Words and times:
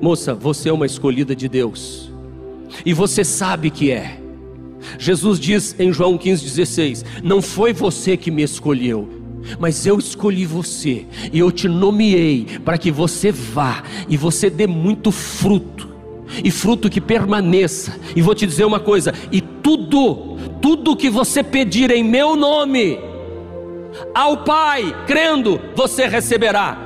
Moça, 0.00 0.34
você 0.34 0.68
é 0.68 0.72
uma 0.72 0.86
escolhida 0.86 1.34
de 1.34 1.48
Deus, 1.48 2.10
e 2.84 2.92
você 2.92 3.24
sabe 3.24 3.70
que 3.70 3.90
é. 3.90 4.20
Jesus 4.98 5.40
diz 5.40 5.74
em 5.78 5.92
João 5.92 6.18
15,16: 6.18 7.04
Não 7.22 7.40
foi 7.40 7.72
você 7.72 8.16
que 8.16 8.30
me 8.30 8.42
escolheu, 8.42 9.08
mas 9.58 9.86
eu 9.86 9.98
escolhi 9.98 10.44
você, 10.44 11.06
e 11.32 11.38
eu 11.38 11.50
te 11.50 11.66
nomeei 11.66 12.46
para 12.64 12.78
que 12.78 12.90
você 12.90 13.32
vá 13.32 13.82
e 14.08 14.16
você 14.16 14.50
dê 14.50 14.66
muito 14.66 15.10
fruto, 15.10 15.88
e 16.44 16.50
fruto 16.50 16.90
que 16.90 17.00
permaneça. 17.00 17.98
E 18.14 18.20
vou 18.20 18.34
te 18.34 18.46
dizer 18.46 18.64
uma 18.64 18.80
coisa: 18.80 19.14
e 19.32 19.40
tudo, 19.40 20.36
tudo 20.60 20.96
que 20.96 21.08
você 21.08 21.42
pedir 21.42 21.90
em 21.90 22.04
meu 22.04 22.36
nome, 22.36 22.98
ao 24.14 24.44
Pai, 24.44 24.94
crendo, 25.06 25.58
você 25.74 26.06
receberá. 26.06 26.85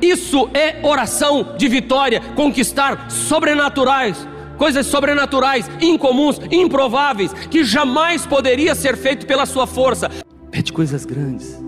Isso 0.00 0.48
é 0.54 0.80
oração 0.86 1.54
de 1.56 1.68
vitória, 1.68 2.20
conquistar 2.34 3.10
sobrenaturais, 3.10 4.26
coisas 4.56 4.86
sobrenaturais, 4.86 5.70
incomuns, 5.80 6.40
improváveis, 6.50 7.32
que 7.32 7.64
jamais 7.64 8.26
poderia 8.26 8.74
ser 8.74 8.96
feito 8.96 9.26
pela 9.26 9.44
sua 9.44 9.66
força. 9.66 10.10
Pede 10.50 10.72
coisas 10.72 11.04
grandes, 11.04 11.58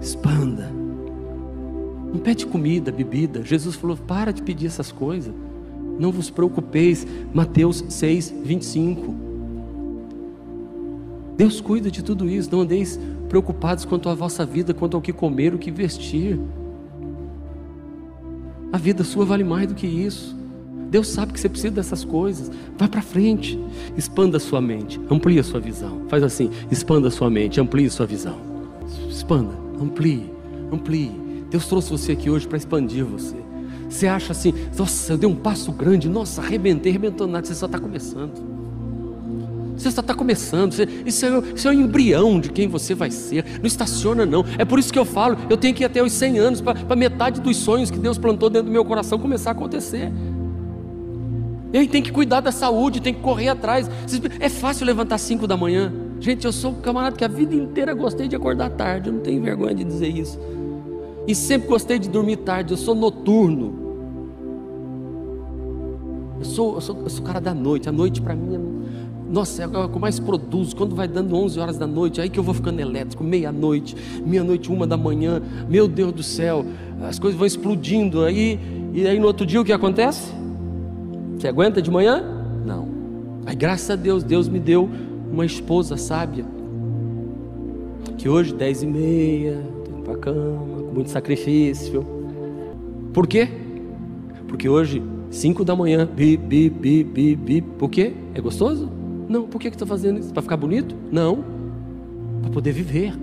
expanda. 0.00 0.70
Não 2.12 2.20
pede 2.20 2.46
comida, 2.46 2.90
bebida. 2.90 3.42
Jesus 3.44 3.76
falou: 3.76 3.96
para 3.96 4.32
de 4.32 4.42
pedir 4.42 4.66
essas 4.66 4.90
coisas. 4.90 5.32
Não 5.98 6.12
vos 6.12 6.30
preocupeis. 6.30 7.06
Mateus 7.34 7.84
6, 7.88 8.34
25. 8.44 9.14
Deus 11.36 11.60
cuida 11.60 11.90
de 11.90 12.02
tudo 12.02 12.28
isso. 12.28 12.50
Não 12.50 12.62
andeis 12.62 12.98
preocupados 13.28 13.84
quanto 13.84 14.08
à 14.08 14.14
vossa 14.14 14.46
vida, 14.46 14.72
quanto 14.72 14.96
ao 14.96 15.02
que 15.02 15.12
comer, 15.12 15.54
o 15.54 15.58
que 15.58 15.70
vestir. 15.70 16.38
A 18.72 18.78
vida 18.78 19.02
sua 19.04 19.24
vale 19.24 19.44
mais 19.44 19.66
do 19.66 19.74
que 19.74 19.86
isso. 19.86 20.36
Deus 20.90 21.08
sabe 21.08 21.32
que 21.32 21.40
você 21.40 21.48
precisa 21.48 21.72
dessas 21.72 22.04
coisas. 22.04 22.50
Vai 22.76 22.88
para 22.88 23.02
frente. 23.02 23.58
Expanda 23.96 24.38
sua 24.38 24.60
mente. 24.60 25.00
Amplie 25.10 25.38
a 25.38 25.44
sua 25.44 25.60
visão. 25.60 26.02
Faz 26.08 26.22
assim: 26.22 26.50
expanda 26.70 27.10
sua 27.10 27.30
mente, 27.30 27.60
amplie 27.60 27.88
sua 27.90 28.06
visão. 28.06 28.38
Expanda, 29.08 29.54
amplie, 29.80 30.30
amplie. 30.72 31.10
Deus 31.50 31.66
trouxe 31.66 31.90
você 31.90 32.12
aqui 32.12 32.30
hoje 32.30 32.46
para 32.46 32.58
expandir 32.58 33.04
você. 33.04 33.36
Você 33.88 34.06
acha 34.06 34.32
assim, 34.32 34.52
nossa, 34.76 35.14
eu 35.14 35.18
dei 35.18 35.28
um 35.28 35.34
passo 35.34 35.72
grande, 35.72 36.08
nossa, 36.08 36.42
arrebentei, 36.42 36.92
arrebentou 36.92 37.26
nada, 37.26 37.46
você 37.46 37.54
só 37.54 37.66
está 37.66 37.78
começando. 37.78 38.57
Você 39.78 39.90
só 39.92 40.00
está 40.00 40.12
começando, 40.12 40.72
isso, 41.06 41.24
é, 41.24 41.42
isso 41.54 41.68
é 41.68 41.70
o 41.70 41.74
embrião 41.74 42.40
de 42.40 42.50
quem 42.50 42.66
você 42.66 42.94
vai 42.94 43.10
ser. 43.10 43.44
Não 43.60 43.66
estaciona, 43.66 44.26
não. 44.26 44.44
É 44.58 44.64
por 44.64 44.78
isso 44.78 44.92
que 44.92 44.98
eu 44.98 45.04
falo, 45.04 45.38
eu 45.48 45.56
tenho 45.56 45.72
que 45.74 45.84
ir 45.84 45.86
até 45.86 46.02
os 46.02 46.12
100 46.12 46.38
anos 46.38 46.60
para 46.60 46.96
metade 46.96 47.40
dos 47.40 47.56
sonhos 47.56 47.90
que 47.90 47.98
Deus 47.98 48.18
plantou 48.18 48.50
dentro 48.50 48.66
do 48.66 48.72
meu 48.72 48.84
coração 48.84 49.18
começar 49.18 49.50
a 49.50 49.52
acontecer. 49.52 50.12
E 51.72 51.78
aí 51.78 51.86
tem 51.86 52.02
que 52.02 52.10
cuidar 52.10 52.40
da 52.40 52.50
saúde, 52.50 53.00
tem 53.00 53.14
que 53.14 53.20
correr 53.20 53.48
atrás. 53.48 53.88
É 54.40 54.48
fácil 54.48 54.86
levantar 54.86 55.18
5 55.18 55.46
da 55.46 55.56
manhã. 55.56 55.92
Gente, 56.18 56.44
eu 56.44 56.52
sou 56.52 56.72
um 56.72 56.80
camarada 56.80 57.14
que 57.14 57.24
a 57.24 57.28
vida 57.28 57.54
inteira 57.54 57.94
gostei 57.94 58.26
de 58.26 58.34
acordar 58.34 58.70
tarde. 58.70 59.08
Eu 59.08 59.14
não 59.14 59.20
tenho 59.20 59.40
vergonha 59.42 59.74
de 59.74 59.84
dizer 59.84 60.08
isso. 60.08 60.38
E 61.26 61.34
sempre 61.34 61.68
gostei 61.68 61.98
de 61.98 62.08
dormir 62.08 62.38
tarde. 62.38 62.72
Eu 62.72 62.76
sou 62.76 62.94
noturno. 62.94 63.86
Eu 66.38 66.44
sou, 66.44 66.74
eu 66.76 66.80
sou, 66.80 66.96
eu 67.02 67.10
sou 67.10 67.24
cara 67.24 67.40
da 67.40 67.52
noite. 67.52 67.88
A 67.88 67.92
noite 67.92 68.20
para 68.22 68.34
mim 68.34 68.54
é 68.54 68.58
nossa, 69.30 69.62
é 69.62 69.66
o 69.66 69.88
que 69.88 69.96
eu 69.96 70.00
mais 70.00 70.18
produzo. 70.18 70.74
Quando 70.74 70.94
vai 70.94 71.06
dando 71.06 71.36
11 71.36 71.60
horas 71.60 71.78
da 71.78 71.86
noite, 71.86 72.20
aí 72.20 72.30
que 72.30 72.38
eu 72.38 72.42
vou 72.42 72.54
ficando 72.54 72.80
elétrico. 72.80 73.22
Meia-noite, 73.22 73.94
meia-noite, 74.24 74.72
uma 74.72 74.86
da 74.86 74.96
manhã. 74.96 75.42
Meu 75.68 75.86
Deus 75.86 76.12
do 76.12 76.22
céu, 76.22 76.64
as 77.02 77.18
coisas 77.18 77.38
vão 77.38 77.46
explodindo. 77.46 78.24
Aí, 78.24 78.58
e 78.94 79.06
aí 79.06 79.18
no 79.18 79.26
outro 79.26 79.44
dia 79.44 79.60
o 79.60 79.64
que 79.64 79.72
acontece? 79.72 80.32
Você 81.36 81.46
aguenta 81.46 81.82
de 81.82 81.90
manhã? 81.90 82.24
Não. 82.64 82.88
Aí 83.44 83.54
graças 83.54 83.90
a 83.90 83.96
Deus, 83.96 84.24
Deus 84.24 84.48
me 84.48 84.58
deu 84.58 84.88
uma 85.30 85.44
esposa 85.44 85.96
sábia. 85.96 86.44
Que 88.16 88.28
hoje, 88.28 88.54
dez 88.54 88.82
e 88.82 88.86
meia, 88.86 89.62
estou 89.78 89.94
indo 89.94 90.02
para 90.04 90.14
a 90.14 90.18
cama, 90.18 90.82
com 90.82 90.94
muito 90.94 91.10
sacrifício. 91.10 92.04
Por 93.12 93.26
quê? 93.26 93.48
Porque 94.48 94.68
hoje, 94.68 95.02
cinco 95.30 95.64
da 95.64 95.76
manhã, 95.76 96.06
bi, 96.06 96.36
bi, 96.36 96.70
bi, 96.70 97.04
bi, 97.04 97.36
bi. 97.36 97.62
Por 97.62 97.90
quê? 97.90 98.14
É 98.34 98.40
gostoso? 98.40 98.97
Não, 99.28 99.42
por 99.42 99.60
que 99.60 99.68
está 99.68 99.84
fazendo 99.84 100.20
isso? 100.20 100.32
Para 100.32 100.42
ficar 100.42 100.56
bonito? 100.56 100.94
Não, 101.12 101.44
para 102.40 102.50
poder 102.50 102.72
viver. 102.72 103.14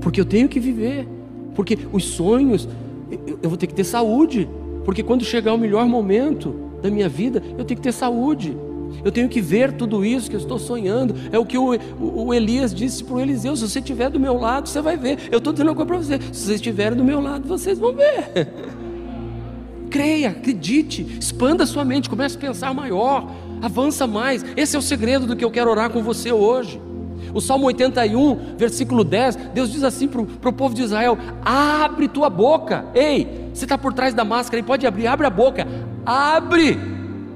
Porque 0.00 0.20
eu 0.20 0.24
tenho 0.24 0.48
que 0.48 0.60
viver. 0.60 1.08
Porque 1.54 1.78
os 1.92 2.04
sonhos, 2.04 2.68
eu 3.42 3.48
vou 3.48 3.56
ter 3.56 3.66
que 3.66 3.74
ter 3.74 3.84
saúde. 3.84 4.48
Porque 4.84 5.02
quando 5.02 5.24
chegar 5.24 5.54
o 5.54 5.58
melhor 5.58 5.86
momento 5.86 6.54
da 6.82 6.90
minha 6.90 7.08
vida, 7.08 7.42
eu 7.56 7.64
tenho 7.64 7.78
que 7.78 7.84
ter 7.84 7.92
saúde. 7.92 8.56
Eu 9.02 9.10
tenho 9.10 9.28
que 9.28 9.40
ver 9.40 9.72
tudo 9.72 10.04
isso 10.04 10.28
que 10.28 10.36
eu 10.36 10.40
estou 10.40 10.58
sonhando. 10.58 11.14
É 11.30 11.38
o 11.38 11.46
que 11.46 11.56
o, 11.56 11.74
o, 11.98 12.26
o 12.26 12.34
Elias 12.34 12.74
disse 12.74 13.02
para 13.02 13.14
o 13.14 13.20
Eliseu: 13.20 13.56
se 13.56 13.66
você 13.66 13.78
estiver 13.78 14.10
do 14.10 14.20
meu 14.20 14.36
lado, 14.36 14.68
você 14.68 14.82
vai 14.82 14.96
ver. 14.96 15.18
Eu 15.30 15.38
estou 15.38 15.52
dizendo 15.52 15.68
uma 15.68 15.74
coisa 15.74 15.88
para 15.88 15.98
você: 15.98 16.18
se 16.32 16.44
vocês 16.44 16.56
estiverem 16.56 16.98
do 16.98 17.04
meu 17.04 17.20
lado, 17.20 17.48
vocês 17.48 17.78
vão 17.78 17.94
ver. 17.94 18.48
Creia, 19.88 20.30
acredite, 20.30 21.06
expanda 21.20 21.66
sua 21.66 21.84
mente, 21.84 22.08
comece 22.08 22.36
a 22.36 22.40
pensar 22.40 22.72
maior 22.72 23.30
avança 23.62 24.06
mais. 24.06 24.44
Esse 24.56 24.74
é 24.74 24.78
o 24.78 24.82
segredo 24.82 25.24
do 25.24 25.36
que 25.36 25.44
eu 25.44 25.50
quero 25.50 25.70
orar 25.70 25.88
com 25.90 26.02
você 26.02 26.32
hoje. 26.32 26.82
O 27.32 27.40
Salmo 27.40 27.66
81, 27.66 28.56
versículo 28.58 29.04
10, 29.04 29.36
Deus 29.54 29.70
diz 29.72 29.84
assim 29.84 30.08
para 30.08 30.50
o 30.50 30.52
povo 30.52 30.74
de 30.74 30.82
Israel: 30.82 31.16
abre 31.44 32.08
tua 32.08 32.28
boca. 32.28 32.84
Ei, 32.94 33.48
você 33.54 33.64
está 33.64 33.78
por 33.78 33.92
trás 33.92 34.12
da 34.12 34.24
máscara 34.24 34.58
e 34.58 34.62
pode 34.62 34.86
abrir, 34.86 35.06
abre 35.06 35.26
a 35.26 35.30
boca. 35.30 35.66
Abre, 36.04 36.78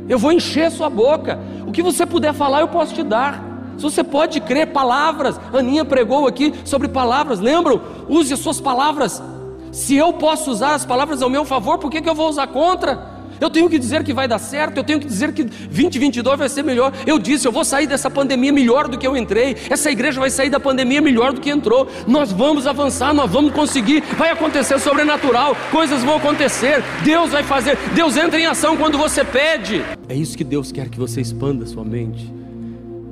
eu 0.09 0.19
vou 0.19 0.33
encher 0.33 0.71
sua 0.71 0.91
boca. 0.91 1.39
O 1.67 1.73
que 1.73 1.83
você 1.83 2.05
puder 2.05 2.35
falar, 2.35 2.61
eu 2.61 2.69
posso 2.69 2.93
te 2.93 3.03
dar. 3.03 3.43
Se 3.77 3.83
você 3.83 4.03
pode 4.03 4.41
crer, 4.41 4.73
palavras. 4.73 5.39
Aninha 5.53 5.85
pregou 5.85 6.27
aqui 6.27 6.53
sobre 6.65 6.89
palavras, 6.89 7.39
lembram? 7.41 7.81
Use 8.09 8.33
as 8.33 8.41
suas 8.41 8.61
palavras. 8.61 9.23
Se 9.71 9.95
eu 9.95 10.13
posso 10.15 10.51
usar 10.51 10.75
as 10.75 10.85
palavras 10.85 11.23
ao 11.23 11.31
meu 11.31 11.45
favor, 11.45 11.79
por 11.79 11.91
que, 11.91 12.01
que 12.01 12.09
eu 12.09 12.15
vou 12.15 12.29
usar 12.29 12.47
contra? 12.49 13.16
Eu 13.41 13.51
tenho 13.51 13.69
que 13.69 13.79
dizer 13.79 14.03
que 14.05 14.13
vai 14.13 14.27
dar 14.27 14.39
certo, 14.39 14.79
eu 14.79 14.85
tenho 14.85 15.01
que 15.01 15.07
dizer 15.07 15.33
que 15.33 15.45
2022 15.45 16.39
vai 16.39 16.49
ser 16.49 16.63
melhor. 16.63 16.93
Eu 17.07 17.19
disse, 17.19 17.47
eu 17.47 17.53
vou 17.53 17.65
sair 17.65 17.87
dessa 17.87 18.11
pandemia 18.11 18.53
melhor 18.53 18.89
do 18.89 18.99
que 18.99 19.07
eu 19.07 19.17
entrei. 19.17 19.57
Essa 19.69 19.91
igreja 19.91 20.21
vai 20.21 20.31
sair 20.31 20.51
da 20.51 20.61
pandemia 20.61 21.01
melhor 21.01 21.33
do 21.33 21.41
que 21.41 21.51
entrou. 21.51 21.89
Nós 22.07 22.33
vamos 22.33 22.67
avançar, 22.67 23.13
nós 23.13 23.31
vamos 23.31 23.53
conseguir. 23.53 24.03
Vai 24.17 24.31
acontecer 24.31 24.79
sobrenatural, 24.79 25.57
coisas 25.71 26.03
vão 26.03 26.17
acontecer. 26.17 26.83
Deus 27.05 27.31
vai 27.31 27.43
fazer. 27.43 27.77
Deus 27.95 28.17
entra 28.17 28.39
em 28.39 28.47
ação 28.47 28.77
quando 28.77 28.99
você 28.99 29.25
pede. 29.25 29.83
É 30.09 30.15
isso 30.15 30.37
que 30.37 30.45
Deus 30.45 30.73
quer 30.73 30.89
que 30.89 30.99
você 30.99 31.21
expanda 31.21 31.65
a 31.65 31.67
sua 31.67 31.85
mente 31.85 32.33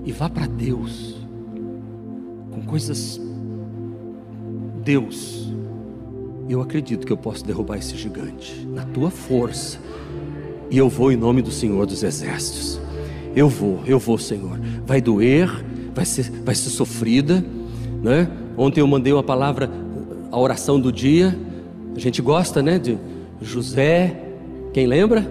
e 0.04 0.12
vá 0.12 0.28
para 0.28 0.46
Deus 0.46 1.16
com 2.50 2.62
coisas 2.62 3.20
Deus, 4.84 5.50
eu 6.48 6.60
acredito 6.60 7.06
que 7.06 7.12
eu 7.12 7.16
posso 7.16 7.44
derrubar 7.44 7.78
esse 7.78 7.96
gigante 7.96 8.66
na 8.66 8.84
tua 8.84 9.10
força 9.10 9.78
e 10.70 10.78
eu 10.78 10.88
vou 10.88 11.12
em 11.12 11.16
nome 11.16 11.42
do 11.42 11.50
Senhor 11.50 11.86
dos 11.86 12.02
Exércitos. 12.02 12.80
Eu 13.34 13.48
vou, 13.48 13.80
eu 13.86 13.98
vou, 13.98 14.16
Senhor. 14.16 14.58
Vai 14.86 15.00
doer, 15.00 15.50
vai 15.94 16.04
ser, 16.04 16.30
vai 16.44 16.54
ser 16.54 16.70
sofrida, 16.70 17.44
né? 18.02 18.28
Ontem 18.56 18.80
eu 18.80 18.86
mandei 18.86 19.12
uma 19.12 19.22
palavra, 19.22 19.70
a 20.30 20.38
oração 20.38 20.78
do 20.80 20.92
dia. 20.92 21.36
A 21.96 21.98
gente 21.98 22.22
gosta, 22.22 22.62
né? 22.62 22.78
De 22.78 22.98
José, 23.40 24.16
quem 24.72 24.86
lembra? 24.86 25.28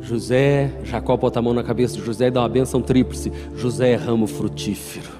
José, 0.00 0.72
Jacó 0.84 1.16
bota 1.16 1.38
a 1.38 1.42
mão 1.42 1.52
na 1.52 1.64
cabeça 1.64 1.96
de 1.96 2.04
José 2.04 2.28
e 2.28 2.30
dá 2.30 2.40
uma 2.40 2.48
bênção 2.48 2.80
tríplice. 2.80 3.32
José 3.56 3.92
é 3.92 3.96
ramo 3.96 4.26
frutífero, 4.26 5.10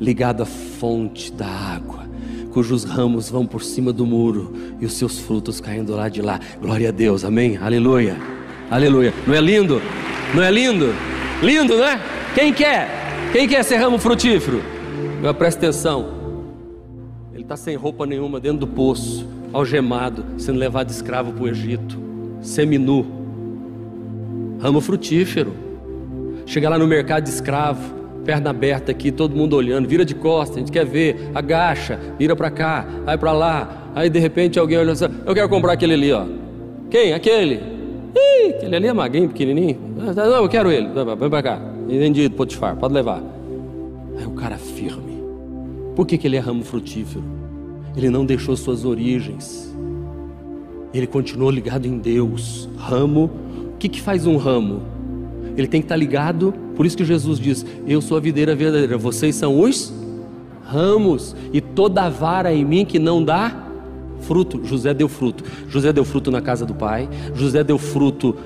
ligado 0.00 0.42
à 0.42 0.46
fonte 0.46 1.32
da 1.32 1.46
água, 1.46 2.08
cujos 2.52 2.82
ramos 2.82 3.30
vão 3.30 3.46
por 3.46 3.62
cima 3.62 3.92
do 3.92 4.04
muro 4.04 4.52
e 4.80 4.86
os 4.86 4.94
seus 4.94 5.20
frutos 5.20 5.60
caindo 5.60 5.94
lá 5.94 6.08
de 6.08 6.20
lá. 6.20 6.40
Glória 6.60 6.88
a 6.88 6.92
Deus, 6.92 7.24
amém? 7.24 7.56
Aleluia. 7.56 8.37
Aleluia. 8.70 9.14
Não 9.26 9.34
é 9.34 9.40
lindo? 9.40 9.80
Não 10.34 10.42
é 10.42 10.50
lindo? 10.50 10.94
Lindo, 11.42 11.76
não 11.76 11.84
é? 11.84 11.98
Quem 12.34 12.52
quer? 12.52 12.88
Quem 13.32 13.48
quer 13.48 13.62
ser 13.62 13.76
ramo 13.76 13.98
frutífero? 13.98 14.62
Agora 15.18 15.32
presta 15.32 15.66
atenção. 15.66 16.08
Ele 17.32 17.42
está 17.42 17.56
sem 17.56 17.76
roupa 17.76 18.04
nenhuma 18.04 18.38
dentro 18.38 18.58
do 18.58 18.66
poço, 18.66 19.26
algemado, 19.54 20.24
sendo 20.36 20.58
levado 20.58 20.90
escravo 20.90 21.32
para 21.32 21.44
o 21.44 21.48
Egito, 21.48 21.98
seminu. 22.42 23.06
Ramo 24.60 24.82
frutífero. 24.82 25.54
Chega 26.44 26.68
lá 26.68 26.78
no 26.78 26.86
mercado 26.86 27.24
de 27.24 27.30
escravo, 27.30 27.94
perna 28.24 28.50
aberta 28.50 28.90
aqui, 28.90 29.10
todo 29.10 29.34
mundo 29.34 29.56
olhando, 29.56 29.88
vira 29.88 30.04
de 30.04 30.14
costas, 30.14 30.56
a 30.56 30.60
gente 30.60 30.72
quer 30.72 30.84
ver, 30.84 31.30
agacha, 31.34 31.98
vira 32.18 32.36
para 32.36 32.50
cá, 32.50 32.86
vai 33.04 33.16
para 33.16 33.32
lá. 33.32 33.90
Aí 33.94 34.10
de 34.10 34.18
repente 34.18 34.58
alguém 34.58 34.76
olha 34.76 34.92
assim, 34.92 35.06
eu 35.24 35.34
quero 35.34 35.48
comprar 35.48 35.72
aquele 35.72 35.94
ali, 35.94 36.12
ó. 36.12 36.26
Quem? 36.90 37.14
Aquele. 37.14 37.77
Ih, 38.14 38.50
aquele 38.50 38.76
ali 38.76 38.86
é 38.86 38.92
magrinho, 38.92 39.28
pequenininho. 39.28 39.78
Não, 40.14 40.42
eu 40.42 40.48
quero 40.48 40.70
ele. 40.70 40.88
Vem 40.88 41.30
para 41.30 41.42
cá. 41.42 41.60
Vendido, 41.86 42.34
Potifar, 42.34 42.76
pode 42.76 42.94
levar. 42.94 43.22
Aí 44.18 44.26
o 44.26 44.30
cara 44.32 44.56
firme. 44.56 45.22
Por 45.94 46.06
que, 46.06 46.16
que 46.16 46.26
ele 46.26 46.36
é 46.36 46.40
ramo 46.40 46.64
frutífero? 46.64 47.24
Ele 47.96 48.08
não 48.10 48.24
deixou 48.24 48.56
suas 48.56 48.84
origens. 48.84 49.74
Ele 50.92 51.06
continuou 51.06 51.50
ligado 51.50 51.86
em 51.86 51.98
Deus. 51.98 52.68
Ramo, 52.76 53.30
o 53.74 53.78
que, 53.78 53.88
que 53.88 54.00
faz 54.00 54.26
um 54.26 54.36
ramo? 54.36 54.82
Ele 55.56 55.66
tem 55.66 55.80
que 55.80 55.86
estar 55.86 55.96
ligado, 55.96 56.54
por 56.76 56.86
isso 56.86 56.96
que 56.96 57.04
Jesus 57.04 57.40
diz: 57.40 57.66
Eu 57.86 58.00
sou 58.00 58.16
a 58.16 58.20
videira 58.20 58.54
verdadeira, 58.54 58.96
vocês 58.96 59.34
são 59.34 59.60
os 59.60 59.92
ramos, 60.62 61.34
e 61.52 61.60
toda 61.60 62.08
vara 62.10 62.52
em 62.52 62.64
mim 62.64 62.84
que 62.84 62.98
não 62.98 63.24
dá 63.24 63.67
fruto. 64.20 64.64
José 64.64 64.92
deu 64.94 65.08
fruto. 65.08 65.44
José 65.68 65.92
deu 65.92 66.04
fruto 66.04 66.30
na 66.30 66.40
casa 66.40 66.64
do 66.64 66.74
pai, 66.74 67.08
José 67.34 67.62
deu 67.62 67.78
fruto 67.78 68.36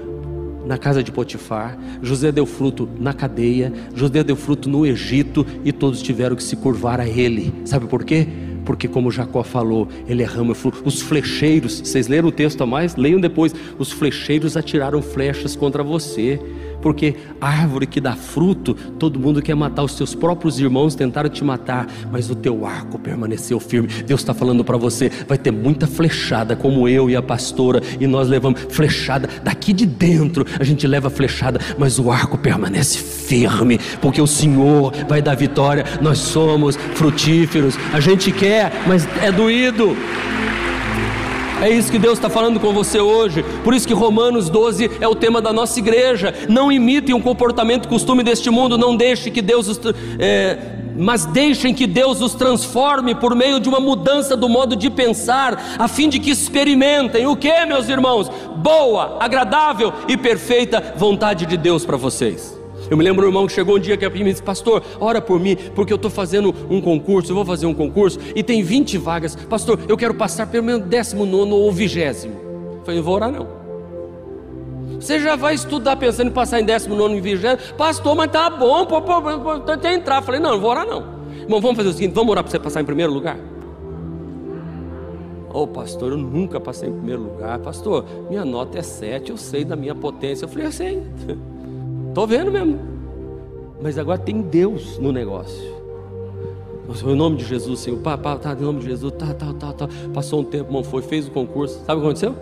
na 0.66 0.78
casa 0.78 1.02
de 1.02 1.10
Potifar, 1.10 1.76
José 2.00 2.30
deu 2.30 2.46
fruto 2.46 2.88
na 2.98 3.12
cadeia, 3.12 3.72
José 3.94 4.22
deu 4.22 4.36
fruto 4.36 4.68
no 4.68 4.86
Egito 4.86 5.44
e 5.64 5.72
todos 5.72 6.00
tiveram 6.00 6.36
que 6.36 6.42
se 6.42 6.56
curvar 6.56 7.00
a 7.00 7.08
ele. 7.08 7.52
Sabe 7.64 7.86
por 7.86 8.04
quê? 8.04 8.28
Porque, 8.64 8.86
como 8.86 9.10
Jacó 9.10 9.42
falou, 9.42 9.88
ele 10.06 10.22
é 10.22 10.26
ramo, 10.26 10.54
os 10.84 11.02
flecheiros, 11.02 11.80
vocês 11.80 12.06
leram 12.06 12.28
o 12.28 12.32
texto 12.32 12.62
a 12.62 12.66
mais? 12.66 12.94
Leiam 12.94 13.20
depois. 13.20 13.52
Os 13.76 13.90
flecheiros 13.90 14.56
atiraram 14.56 15.02
flechas 15.02 15.56
contra 15.56 15.82
você 15.82 16.40
porque 16.82 17.14
árvore 17.40 17.86
que 17.86 18.00
dá 18.00 18.14
fruto, 18.14 18.74
todo 18.98 19.18
mundo 19.18 19.40
quer 19.40 19.54
matar 19.54 19.84
os 19.84 19.96
seus 19.96 20.14
próprios 20.14 20.58
irmãos, 20.58 20.94
tentaram 20.94 21.30
te 21.30 21.42
matar, 21.44 21.86
mas 22.10 22.28
o 22.28 22.34
teu 22.34 22.66
arco 22.66 22.98
permaneceu 22.98 23.58
firme. 23.58 23.88
Deus 24.04 24.20
está 24.20 24.34
falando 24.34 24.64
para 24.64 24.76
você: 24.76 25.10
vai 25.26 25.38
ter 25.38 25.52
muita 25.52 25.86
flechada, 25.86 26.56
como 26.56 26.88
eu 26.88 27.08
e 27.08 27.16
a 27.16 27.22
pastora, 27.22 27.80
e 28.00 28.06
nós 28.06 28.28
levamos 28.28 28.60
flechada 28.68 29.28
daqui 29.42 29.72
de 29.72 29.86
dentro, 29.86 30.44
a 30.58 30.64
gente 30.64 30.86
leva 30.86 31.08
flechada, 31.08 31.60
mas 31.78 31.98
o 31.98 32.10
arco 32.10 32.36
permanece 32.36 32.98
firme, 32.98 33.78
porque 34.00 34.20
o 34.20 34.26
Senhor 34.26 34.92
vai 35.08 35.22
dar 35.22 35.36
vitória. 35.36 35.84
Nós 36.00 36.18
somos 36.18 36.76
frutíferos, 36.94 37.78
a 37.92 38.00
gente 38.00 38.32
quer, 38.32 38.72
mas 38.86 39.06
é 39.22 39.30
doído. 39.30 39.96
É 41.62 41.70
isso 41.70 41.92
que 41.92 41.98
Deus 41.98 42.18
está 42.18 42.28
falando 42.28 42.58
com 42.58 42.72
você 42.72 42.98
hoje. 42.98 43.44
Por 43.62 43.72
isso 43.72 43.86
que 43.86 43.94
Romanos 43.94 44.50
12 44.50 44.90
é 45.00 45.06
o 45.06 45.14
tema 45.14 45.40
da 45.40 45.52
nossa 45.52 45.78
igreja. 45.78 46.34
Não 46.48 46.72
imitem 46.72 47.14
um 47.14 47.20
comportamento, 47.20 47.86
costume 47.86 48.24
deste 48.24 48.50
mundo. 48.50 48.76
Não 48.76 48.96
deixe 48.96 49.30
que 49.30 49.40
Deus 49.40 49.68
os, 49.68 49.80
é, 50.18 50.58
mas 50.96 51.24
deixem 51.24 51.72
que 51.72 51.86
Deus 51.86 52.20
os 52.20 52.34
transforme 52.34 53.14
por 53.14 53.36
meio 53.36 53.60
de 53.60 53.68
uma 53.68 53.78
mudança 53.78 54.36
do 54.36 54.48
modo 54.48 54.74
de 54.74 54.90
pensar, 54.90 55.76
a 55.78 55.86
fim 55.86 56.08
de 56.08 56.18
que 56.18 56.30
experimentem 56.32 57.28
o 57.28 57.36
que, 57.36 57.64
meus 57.64 57.88
irmãos? 57.88 58.28
Boa, 58.56 59.18
agradável 59.20 59.92
e 60.08 60.16
perfeita 60.16 60.94
vontade 60.96 61.46
de 61.46 61.56
Deus 61.56 61.86
para 61.86 61.96
vocês. 61.96 62.61
Eu 62.92 62.96
me 62.98 63.02
lembro 63.02 63.24
um 63.24 63.28
irmão 63.28 63.46
que 63.46 63.54
chegou 63.54 63.76
um 63.76 63.78
dia 63.78 63.96
que 63.96 64.06
me 64.10 64.30
disse: 64.30 64.42
Pastor, 64.42 64.82
ora 65.00 65.18
por 65.18 65.40
mim, 65.40 65.56
porque 65.74 65.90
eu 65.90 65.96
estou 65.96 66.10
fazendo 66.10 66.54
um 66.68 66.78
concurso, 66.78 67.32
eu 67.32 67.36
vou 67.36 67.42
fazer 67.42 67.64
um 67.64 67.72
concurso 67.72 68.18
e 68.36 68.42
tem 68.42 68.62
20 68.62 68.98
vagas. 68.98 69.34
Pastor, 69.34 69.80
eu 69.88 69.96
quero 69.96 70.12
passar 70.12 70.46
pelo 70.46 70.64
menos 70.64 70.86
19 70.86 71.52
ou 71.52 71.72
20. 71.72 71.96
Eu 71.96 72.82
falei: 72.84 72.96
Não 72.96 73.02
vou 73.02 73.14
orar 73.14 73.32
não. 73.32 73.48
Você 75.00 75.18
já 75.18 75.36
vai 75.36 75.54
estudar 75.54 75.96
pensando 75.96 76.28
em 76.28 76.32
passar 76.32 76.60
em 76.60 76.66
19 76.66 77.16
e 77.16 77.20
20? 77.22 77.72
Pastor, 77.78 78.14
mas 78.14 78.30
tá 78.30 78.50
bom, 78.50 78.84
pô, 78.84 79.00
pô, 79.00 79.22
pô, 79.22 79.88
entrar. 79.88 80.18
Eu 80.18 80.22
falei: 80.22 80.38
Não, 80.38 80.50
não 80.50 80.60
vou 80.60 80.68
orar 80.68 80.86
não. 80.86 81.02
Irmão, 81.40 81.62
vamos 81.62 81.78
fazer 81.78 81.88
o 81.88 81.92
seguinte: 81.94 82.12
vamos 82.12 82.30
orar 82.30 82.44
para 82.44 82.50
você 82.50 82.58
passar 82.58 82.82
em 82.82 82.84
primeiro 82.84 83.10
lugar? 83.10 83.38
Ô 85.48 85.62
oh, 85.62 85.66
pastor, 85.66 86.12
eu 86.12 86.18
nunca 86.18 86.60
passei 86.60 86.90
em 86.90 86.92
primeiro 86.92 87.22
lugar. 87.22 87.58
Pastor, 87.60 88.04
minha 88.28 88.44
nota 88.44 88.78
é 88.78 88.82
7, 88.82 89.30
eu 89.30 89.38
sei 89.38 89.64
da 89.64 89.76
minha 89.76 89.94
potência. 89.94 90.44
Eu 90.44 90.48
falei, 90.50 90.66
eu 90.66 90.72
sei. 90.72 91.02
Estou 92.12 92.26
vendo 92.26 92.52
mesmo. 92.52 92.78
Mas 93.80 93.96
agora 93.96 94.18
tem 94.18 94.42
Deus 94.42 94.98
no 94.98 95.10
negócio. 95.10 95.72
Em 97.06 97.16
nome 97.16 97.38
de 97.38 97.44
Jesus, 97.46 97.80
Senhor. 97.80 98.00
Pá, 98.00 98.18
pá, 98.18 98.36
tá, 98.36 98.52
em 98.52 98.62
nome 98.62 98.80
de 98.80 98.86
Jesus. 98.86 99.14
Tá, 99.14 99.32
tá, 99.32 99.50
tá, 99.54 99.72
tá. 99.72 99.88
Passou 100.12 100.40
um 100.40 100.44
tempo, 100.44 100.68
irmão, 100.68 100.84
foi, 100.84 101.00
fez 101.00 101.26
o 101.26 101.30
concurso. 101.30 101.80
Sabe 101.86 102.00
o 102.00 102.02
que 102.02 102.08
aconteceu? 102.08 102.36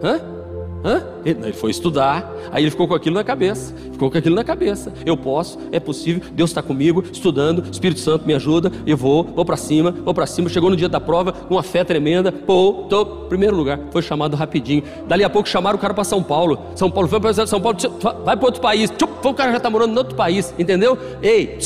Hã? 0.00 0.39
Hã? 0.84 1.04
Ele 1.24 1.52
foi 1.52 1.70
estudar, 1.70 2.32
aí 2.50 2.64
ele 2.64 2.70
ficou 2.70 2.88
com 2.88 2.94
aquilo 2.94 3.14
na 3.14 3.24
cabeça. 3.24 3.74
Ficou 3.92 4.10
com 4.10 4.16
aquilo 4.16 4.34
na 4.34 4.44
cabeça. 4.44 4.92
Eu 5.04 5.16
posso, 5.16 5.58
é 5.70 5.78
possível, 5.78 6.22
Deus 6.32 6.50
está 6.50 6.62
comigo, 6.62 7.04
estudando, 7.12 7.64
Espírito 7.70 8.00
Santo 8.00 8.26
me 8.26 8.34
ajuda, 8.34 8.72
eu 8.86 8.96
vou, 8.96 9.24
vou 9.24 9.44
para 9.44 9.56
cima, 9.56 9.90
vou 9.90 10.14
para 10.14 10.26
cima. 10.26 10.48
Chegou 10.48 10.70
no 10.70 10.76
dia 10.76 10.88
da 10.88 11.00
prova, 11.00 11.32
com 11.32 11.54
uma 11.54 11.62
fé 11.62 11.84
tremenda, 11.84 12.32
pô, 12.32 12.86
tô, 12.88 13.04
primeiro 13.04 13.54
lugar, 13.54 13.78
foi 13.90 14.02
chamado 14.02 14.36
rapidinho. 14.36 14.82
Dali 15.06 15.24
a 15.24 15.30
pouco 15.30 15.48
chamaram 15.48 15.76
o 15.76 15.80
cara 15.80 15.92
para 15.92 16.04
São 16.04 16.22
Paulo. 16.22 16.58
São 16.74 16.90
Paulo 16.90 17.08
foi 17.08 17.20
para 17.20 17.46
São 17.46 17.60
Paulo, 17.60 17.78
vai 18.24 18.36
para 18.36 18.46
outro 18.46 18.60
país. 18.60 18.90
O 19.22 19.34
cara 19.34 19.50
já 19.50 19.58
está 19.58 19.68
morando 19.68 19.92
em 19.92 19.98
outro 19.98 20.16
país, 20.16 20.54
entendeu? 20.58 20.96
Ei, 21.22 21.58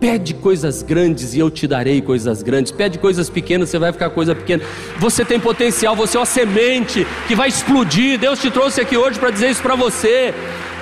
Pede 0.00 0.32
coisas 0.32 0.82
grandes 0.82 1.34
e 1.34 1.38
eu 1.38 1.50
te 1.50 1.66
darei 1.66 2.00
coisas 2.00 2.42
grandes. 2.42 2.72
Pede 2.72 2.98
coisas 2.98 3.28
pequenas, 3.28 3.68
você 3.68 3.78
vai 3.78 3.92
ficar 3.92 4.08
coisa 4.08 4.34
pequena. 4.34 4.62
Você 4.98 5.26
tem 5.26 5.38
potencial, 5.38 5.94
você 5.94 6.16
é 6.16 6.20
uma 6.20 6.24
semente 6.24 7.06
que 7.28 7.34
vai 7.36 7.50
explodir. 7.50 8.18
Deus 8.18 8.40
te 8.40 8.50
trouxe 8.50 8.80
aqui 8.80 8.96
hoje 8.96 9.18
para 9.18 9.30
dizer 9.30 9.50
isso 9.50 9.60
para 9.60 9.74
você. 9.74 10.34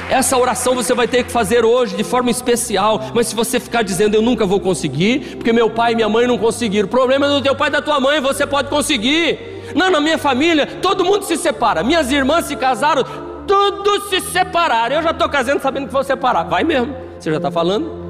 Essa 0.09 0.39
oração 0.39 0.73
você 0.77 0.95
vai 0.95 1.09
ter 1.09 1.25
que 1.25 1.33
fazer 1.33 1.65
hoje 1.65 1.97
de 1.97 2.05
forma 2.05 2.31
especial. 2.31 3.11
Mas 3.13 3.27
se 3.27 3.35
você 3.35 3.59
ficar 3.59 3.83
dizendo 3.83 4.15
eu 4.15 4.23
nunca 4.23 4.47
vou 4.47 4.61
conseguir, 4.61 5.35
porque 5.35 5.53
meu 5.53 5.69
pai 5.69 5.95
e 5.95 5.97
minha 5.97 6.09
mãe 6.09 6.25
não 6.25 6.39
conseguiram, 6.39 6.87
o 6.87 6.91
problema 6.91 7.27
é 7.27 7.29
do 7.29 7.43
teu 7.43 7.57
pai 7.57 7.71
e 7.71 7.73
da 7.73 7.83
tua 7.83 7.99
mãe, 7.99 8.21
você 8.21 8.47
pode 8.47 8.69
conseguir. 8.69 9.37
Não, 9.75 9.91
na 9.91 10.01
minha 10.01 10.17
família, 10.17 10.65
todo 10.81 11.05
mundo 11.05 11.25
se 11.25 11.37
separa. 11.37 11.83
Minhas 11.83 12.13
irmãs 12.13 12.45
se 12.45 12.55
casaram, 12.55 13.03
todos 13.49 14.11
se 14.11 14.21
separaram. 14.21 14.95
Eu 14.95 15.03
já 15.03 15.11
estou 15.11 15.29
casando 15.29 15.61
sabendo 15.61 15.89
que 15.89 15.93
vou 15.93 16.05
separar. 16.05 16.45
Vai 16.45 16.63
mesmo. 16.63 16.95
Você 17.19 17.33
já 17.33 17.39
está 17.39 17.51
falando? 17.51 18.08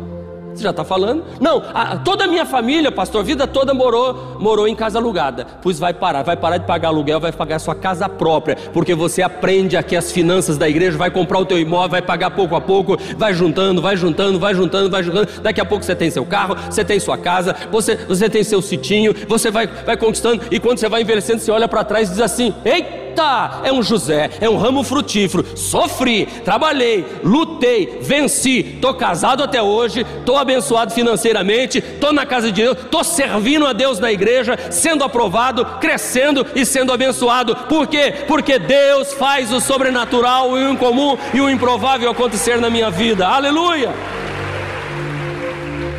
Você 0.59 0.65
já 0.65 0.71
está 0.71 0.83
falando? 0.83 1.23
Não, 1.41 1.63
a, 1.73 1.99
toda 1.99 2.25
a 2.25 2.27
minha 2.27 2.45
família, 2.45 2.91
pastor, 2.91 3.21
a 3.21 3.25
vida 3.25 3.47
toda 3.47 3.73
morou, 3.73 4.37
morou 4.41 4.67
em 4.67 4.75
casa 4.75 4.99
alugada. 4.99 5.47
Pois 5.63 5.79
vai 5.79 5.95
parar, 5.95 6.25
vai 6.25 6.37
parar 6.37 6.59
de 6.59 6.67
pagar 6.67 6.89
aluguel, 6.89 7.21
vai 7.21 7.31
pagar 7.31 7.61
sua 7.61 7.77
casa 7.77 8.09
própria, 8.09 8.57
porque 8.73 8.93
você 8.93 9.23
aprende 9.23 9.77
aqui 9.77 9.95
as 9.95 10.11
finanças 10.11 10.59
da 10.59 10.69
igreja, 10.69 10.99
vai 10.99 11.13
comprar 11.13 11.39
o 11.39 11.47
teu 11.47 11.61
imóvel, 11.61 11.91
vai 11.91 12.03
pagar 12.03 12.33
pouco 12.33 12.57
a 12.57 12.61
pouco, 12.61 12.99
vai 13.17 13.33
juntando, 13.33 13.81
vai 13.81 13.97
juntando, 13.97 14.41
vai 14.41 14.53
juntando, 14.53 14.91
vai 14.91 15.03
juntando. 15.05 15.29
Daqui 15.41 15.61
a 15.61 15.65
pouco 15.65 15.85
você 15.85 15.95
tem 15.95 16.11
seu 16.11 16.27
carro, 16.27 16.57
você 16.69 16.85
tem 16.85 16.99
sua 16.99 17.17
casa, 17.17 17.55
você, 17.71 17.95
você 17.95 18.29
tem 18.29 18.43
seu 18.43 18.61
sitinho, 18.61 19.15
você 19.29 19.53
vai, 19.53 19.69
vai 19.69 19.97
conquistando, 19.97 20.43
e 20.51 20.59
quando 20.59 20.79
você 20.79 20.89
vai 20.89 21.03
envelhecendo, 21.03 21.39
você 21.39 21.53
olha 21.53 21.69
para 21.69 21.85
trás 21.85 22.09
e 22.09 22.13
diz 22.13 22.21
assim: 22.21 22.53
Ei! 22.65 23.08
Eita, 23.19 23.63
é 23.65 23.73
um 23.73 23.83
José, 23.83 24.31
é 24.41 24.49
um 24.49 24.57
ramo 24.57 24.85
frutífero. 24.85 25.45
Sofri, 25.57 26.27
trabalhei, 26.45 27.05
lutei, 27.25 27.99
venci. 28.01 28.75
Estou 28.75 28.95
casado 28.95 29.43
até 29.43 29.61
hoje, 29.61 30.07
estou 30.19 30.37
abençoado 30.37 30.93
financeiramente, 30.93 31.79
estou 31.79 32.13
na 32.13 32.25
casa 32.25 32.53
de 32.53 32.63
Deus, 32.63 32.79
estou 32.79 33.03
servindo 33.03 33.67
a 33.67 33.73
Deus 33.73 33.99
na 33.99 34.13
igreja, 34.13 34.57
sendo 34.71 35.03
aprovado, 35.03 35.65
crescendo 35.81 36.47
e 36.55 36.65
sendo 36.65 36.93
abençoado. 36.93 37.57
Por 37.69 37.89
quê? 37.89 38.15
Porque 38.29 38.57
Deus 38.57 39.13
faz 39.15 39.53
o 39.53 39.61
sobrenatural, 39.61 40.51
o 40.51 40.71
incomum 40.71 41.19
e 41.35 41.41
o 41.41 41.51
improvável 41.51 42.09
acontecer 42.09 42.61
na 42.61 42.71
minha 42.71 42.89
vida. 42.89 43.27
Aleluia! 43.27 43.93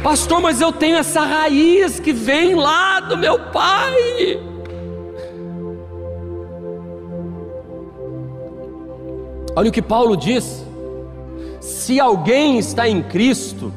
Pastor, 0.01 0.39
mas 0.39 0.61
eu 0.61 0.71
tenho 0.71 0.95
essa 0.95 1.19
raiz 1.19 1.99
que 1.99 2.13
vem 2.13 2.55
lá 2.55 3.01
do 3.01 3.17
meu 3.17 3.37
pai. 3.37 4.48
Olha 9.55 9.69
o 9.69 9.73
que 9.73 9.81
Paulo 9.81 10.15
diz: 10.15 10.65
se 11.59 11.99
alguém 11.99 12.59
está 12.59 12.87
em 12.87 13.01
Cristo, 13.01 13.73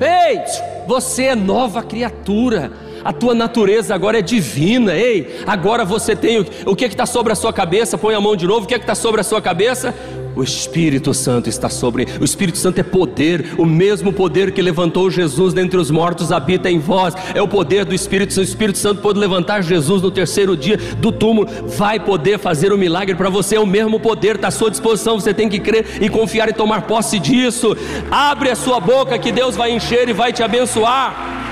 ei, 0.00 0.40
você 0.86 1.24
é 1.24 1.34
nova 1.34 1.82
criatura, 1.82 2.72
a 3.04 3.12
tua 3.12 3.34
natureza 3.34 3.94
agora 3.94 4.18
é 4.18 4.22
divina, 4.22 4.94
ei, 4.94 5.40
agora 5.46 5.84
você 5.84 6.14
tem 6.14 6.40
o, 6.40 6.46
o 6.66 6.76
que 6.76 6.84
está 6.84 7.06
sobre 7.06 7.32
a 7.32 7.36
sua 7.36 7.52
cabeça, 7.52 7.98
põe 7.98 8.14
a 8.14 8.20
mão 8.20 8.36
de 8.36 8.46
novo, 8.46 8.64
o 8.64 8.68
que 8.68 8.74
está 8.74 8.94
sobre 8.94 9.20
a 9.20 9.24
sua 9.24 9.40
cabeça? 9.40 9.94
O 10.34 10.42
Espírito 10.42 11.12
Santo 11.12 11.48
está 11.48 11.68
sobre. 11.68 12.06
O 12.20 12.24
Espírito 12.24 12.58
Santo 12.58 12.78
é 12.78 12.82
poder, 12.82 13.54
o 13.58 13.66
mesmo 13.66 14.12
poder 14.12 14.52
que 14.52 14.62
levantou 14.62 15.10
Jesus 15.10 15.52
dentre 15.52 15.78
os 15.78 15.90
mortos 15.90 16.32
habita 16.32 16.70
em 16.70 16.78
vós. 16.78 17.14
É 17.34 17.42
o 17.42 17.48
poder 17.48 17.84
do 17.84 17.94
Espírito 17.94 18.32
Santo. 18.32 18.44
O 18.44 18.48
Espírito 18.48 18.78
Santo 18.78 19.02
pode 19.02 19.18
levantar 19.18 19.62
Jesus 19.62 20.02
no 20.02 20.10
terceiro 20.10 20.56
dia 20.56 20.76
do 20.98 21.12
túmulo, 21.12 21.48
vai 21.66 22.00
poder 22.00 22.38
fazer 22.38 22.72
o 22.72 22.76
um 22.76 22.78
milagre 22.78 23.14
para 23.14 23.28
você. 23.28 23.56
É 23.56 23.60
o 23.60 23.66
mesmo 23.66 24.00
poder, 24.00 24.36
está 24.36 24.48
à 24.48 24.50
sua 24.50 24.70
disposição. 24.70 25.20
Você 25.20 25.34
tem 25.34 25.48
que 25.48 25.60
crer 25.60 25.98
e 26.00 26.08
confiar 26.08 26.48
e 26.48 26.52
tomar 26.52 26.82
posse 26.82 27.18
disso. 27.18 27.76
Abre 28.10 28.50
a 28.50 28.56
sua 28.56 28.80
boca 28.80 29.18
que 29.18 29.32
Deus 29.32 29.56
vai 29.56 29.72
encher 29.72 30.08
e 30.08 30.12
vai 30.12 30.32
te 30.32 30.42
abençoar. 30.42 31.42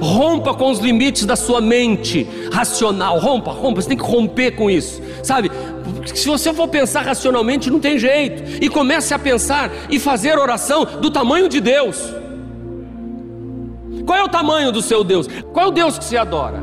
Rompa 0.00 0.54
com 0.54 0.70
os 0.70 0.78
limites 0.78 1.24
da 1.24 1.36
sua 1.36 1.60
mente 1.60 2.26
racional. 2.52 3.18
Rompa, 3.18 3.50
rompa. 3.52 3.80
Você 3.80 3.88
tem 3.88 3.96
que 3.96 4.04
romper 4.04 4.52
com 4.52 4.70
isso, 4.70 5.00
sabe? 5.22 5.50
Se 6.14 6.28
você 6.28 6.52
for 6.52 6.68
pensar 6.68 7.02
racionalmente, 7.02 7.70
não 7.70 7.80
tem 7.80 7.98
jeito. 7.98 8.42
E 8.62 8.68
comece 8.68 9.12
a 9.14 9.18
pensar 9.18 9.70
e 9.90 9.98
fazer 9.98 10.38
oração 10.38 10.84
do 10.84 11.10
tamanho 11.10 11.48
de 11.48 11.60
Deus. 11.60 12.12
Qual 14.04 14.18
é 14.18 14.22
o 14.22 14.28
tamanho 14.28 14.70
do 14.70 14.80
seu 14.80 15.02
Deus? 15.02 15.26
Qual 15.52 15.66
é 15.66 15.68
o 15.68 15.72
Deus 15.72 15.98
que 15.98 16.04
você 16.04 16.16
adora? 16.16 16.62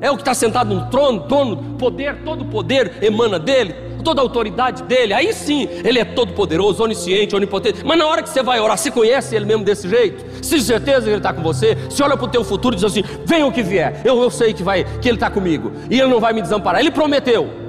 É 0.00 0.10
o 0.10 0.14
que 0.14 0.22
está 0.22 0.32
sentado 0.32 0.74
no 0.74 0.86
trono, 0.88 1.20
dono, 1.20 1.76
poder, 1.78 2.22
todo 2.24 2.44
poder 2.46 3.02
emana 3.02 3.38
dele? 3.38 3.90
toda 4.00 4.20
a 4.20 4.24
autoridade 4.24 4.82
dele, 4.84 5.12
aí 5.12 5.32
sim, 5.32 5.68
ele 5.84 5.98
é 5.98 6.04
todo 6.04 6.32
poderoso, 6.32 6.82
onisciente, 6.82 7.36
onipotente. 7.36 7.84
Mas 7.84 7.98
na 7.98 8.06
hora 8.06 8.22
que 8.22 8.30
você 8.30 8.42
vai 8.42 8.58
orar, 8.58 8.78
você 8.78 8.90
conhece 8.90 9.36
ele 9.36 9.44
mesmo 9.44 9.64
desse 9.64 9.88
jeito? 9.88 10.24
Se 10.42 10.52
tem 10.52 10.60
certeza 10.60 11.02
que 11.02 11.10
ele 11.10 11.16
está 11.18 11.32
com 11.32 11.42
você, 11.42 11.76
se 11.88 12.02
olha 12.02 12.16
para 12.16 12.24
o 12.24 12.28
teu 12.28 12.42
futuro 12.42 12.74
e 12.74 12.76
diz 12.76 12.84
assim: 12.84 13.02
venha 13.26 13.46
o 13.46 13.52
que 13.52 13.62
vier, 13.62 14.00
eu, 14.04 14.20
eu 14.22 14.30
sei 14.30 14.52
que 14.52 14.62
vai, 14.62 14.84
que 15.00 15.08
ele 15.08 15.16
está 15.16 15.30
comigo, 15.30 15.70
e 15.90 16.00
ele 16.00 16.08
não 16.08 16.20
vai 16.20 16.32
me 16.32 16.40
desamparar. 16.40 16.80
Ele 16.80 16.90
prometeu. 16.90 17.59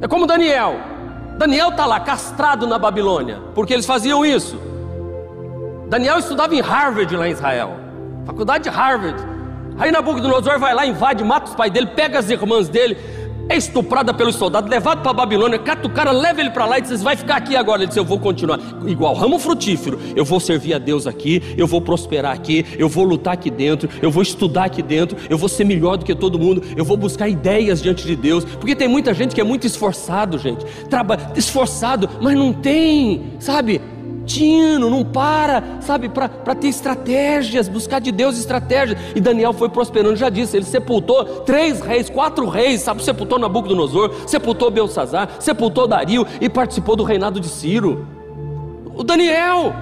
É 0.00 0.08
como 0.08 0.26
Daniel. 0.26 0.76
Daniel 1.36 1.70
está 1.70 1.86
lá 1.86 2.00
castrado 2.00 2.66
na 2.66 2.78
Babilônia, 2.78 3.40
porque 3.54 3.72
eles 3.72 3.86
faziam 3.86 4.24
isso. 4.24 4.60
Daniel 5.88 6.18
estudava 6.18 6.54
em 6.54 6.60
Harvard 6.60 7.16
lá 7.16 7.28
em 7.28 7.32
Israel, 7.32 7.76
faculdade 8.24 8.64
de 8.64 8.70
Harvard. 8.70 9.20
Aí 9.78 9.90
Nabucodonosor 9.90 10.58
vai 10.58 10.74
lá, 10.74 10.86
invade, 10.86 11.24
mata 11.24 11.46
os 11.48 11.54
pais 11.54 11.72
dele, 11.72 11.86
pega 11.86 12.18
as 12.18 12.30
irmãs 12.30 12.68
dele, 12.68 12.96
é 13.50 13.56
estuprada 13.56 14.14
pelos 14.14 14.36
soldados, 14.36 14.70
levado 14.70 15.02
para 15.02 15.12
Babilônia, 15.12 15.58
cata 15.58 15.86
o 15.86 15.90
cara, 15.90 16.12
leva 16.12 16.40
ele 16.40 16.50
para 16.50 16.64
lá 16.64 16.78
e 16.78 16.82
diz: 16.82 17.02
Vai 17.02 17.16
ficar 17.16 17.36
aqui 17.36 17.56
agora. 17.56 17.82
Ele 17.82 17.88
diz: 17.88 17.96
Eu 17.96 18.04
vou 18.04 18.18
continuar. 18.18 18.60
Igual 18.86 19.12
ramo 19.14 19.38
frutífero, 19.38 19.98
eu 20.14 20.24
vou 20.24 20.38
servir 20.38 20.72
a 20.72 20.78
Deus 20.78 21.06
aqui, 21.06 21.42
eu 21.58 21.66
vou 21.66 21.80
prosperar 21.80 22.32
aqui, 22.32 22.64
eu 22.78 22.88
vou 22.88 23.04
lutar 23.04 23.34
aqui 23.34 23.50
dentro, 23.50 23.88
eu 24.00 24.10
vou 24.10 24.22
estudar 24.22 24.64
aqui 24.64 24.82
dentro, 24.82 25.18
eu 25.28 25.36
vou 25.36 25.48
ser 25.48 25.64
melhor 25.64 25.96
do 25.96 26.04
que 26.04 26.14
todo 26.14 26.38
mundo, 26.38 26.62
eu 26.76 26.84
vou 26.84 26.96
buscar 26.96 27.28
ideias 27.28 27.82
diante 27.82 28.06
de 28.06 28.14
Deus. 28.14 28.44
Porque 28.44 28.76
tem 28.76 28.86
muita 28.86 29.12
gente 29.12 29.34
que 29.34 29.40
é 29.40 29.44
muito 29.44 29.66
esforçado, 29.66 30.38
gente, 30.38 30.64
trabalha 30.88 31.32
esforçado, 31.34 32.08
mas 32.20 32.36
não 32.36 32.52
tem, 32.52 33.32
sabe? 33.40 33.80
Não 34.78 35.04
para, 35.04 35.62
sabe, 35.80 36.08
para 36.08 36.54
ter 36.54 36.68
estratégias, 36.68 37.68
buscar 37.68 38.00
de 38.00 38.12
Deus 38.12 38.38
estratégias. 38.38 38.98
E 39.14 39.20
Daniel 39.20 39.52
foi 39.52 39.68
prosperando, 39.68 40.16
já 40.16 40.28
disse, 40.28 40.56
ele 40.56 40.64
sepultou 40.64 41.24
três 41.40 41.80
reis, 41.80 42.08
quatro 42.08 42.48
reis, 42.48 42.82
sabe, 42.82 43.02
sepultou 43.02 43.38
Nabucodonosor, 43.38 44.12
sepultou 44.26 44.70
Belsazar, 44.70 45.28
sepultou 45.40 45.86
Dario 45.86 46.26
e 46.40 46.48
participou 46.48 46.94
do 46.94 47.02
reinado 47.02 47.40
de 47.40 47.48
Ciro. 47.48 48.06
O 48.94 49.02
Daniel, 49.02 49.74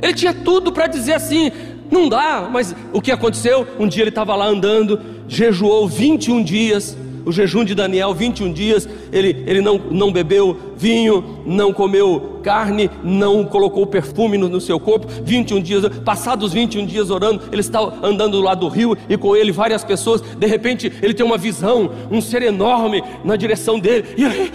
ele 0.00 0.14
tinha 0.14 0.34
tudo 0.34 0.70
para 0.70 0.86
dizer 0.86 1.14
assim: 1.14 1.50
não 1.90 2.08
dá, 2.08 2.48
mas 2.50 2.74
o 2.92 3.00
que 3.00 3.10
aconteceu? 3.10 3.66
Um 3.78 3.86
dia 3.86 4.02
ele 4.02 4.10
estava 4.10 4.34
lá 4.34 4.46
andando, 4.46 5.00
jejuou 5.28 5.88
21 5.88 6.42
dias, 6.42 6.96
o 7.24 7.32
jejum 7.32 7.64
de 7.64 7.74
Daniel, 7.74 8.14
21 8.14 8.52
dias, 8.52 8.88
ele, 9.12 9.44
ele 9.46 9.60
não, 9.60 9.78
não 9.90 10.12
bebeu 10.12 10.56
vinho, 10.76 11.42
não 11.46 11.72
comeu 11.72 12.40
carne, 12.42 12.90
não 13.04 13.44
colocou 13.44 13.86
perfume 13.86 14.36
no, 14.36 14.48
no, 14.48 14.60
seu 14.60 14.80
corpo, 14.80 15.06
21 15.22 15.60
dias, 15.60 15.88
passados 16.04 16.52
21 16.52 16.86
dias 16.86 17.10
orando, 17.10 17.42
ele 17.52 17.60
está 17.60 17.80
andando 18.02 18.32
do 18.32 18.42
lado 18.42 18.60
do 18.60 18.68
rio 18.68 18.96
e 19.08 19.16
com 19.16 19.36
ele 19.36 19.52
várias 19.52 19.84
pessoas, 19.84 20.20
de 20.20 20.46
repente 20.46 20.92
ele 21.00 21.14
tem 21.14 21.24
uma 21.24 21.38
visão, 21.38 21.90
um 22.10 22.20
ser 22.20 22.42
enorme 22.42 23.02
na 23.24 23.36
direção 23.36 23.78
dele, 23.78 24.06
e 24.16 24.24
aí 24.24 24.52